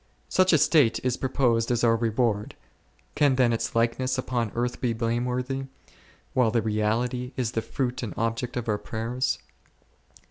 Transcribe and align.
Such 0.29 0.51
a 0.51 0.57
state 0.57 0.99
is 1.05 1.15
proposed 1.15 1.69
as 1.69 1.83
our 1.83 1.95
reward; 1.95 2.55
can 3.13 3.35
then 3.35 3.53
its 3.53 3.75
likeness 3.75 4.17
upon 4.17 4.51
earth 4.55 4.81
be 4.81 4.93
blameworthy, 4.93 5.65
while 6.33 6.49
the 6.49 6.63
reality 6.63 7.33
is 7.37 7.51
the 7.51 7.61
fruit 7.61 8.01
and 8.01 8.15
object 8.17 8.57
of 8.57 8.67
our 8.67 8.79
prayers 8.79 9.37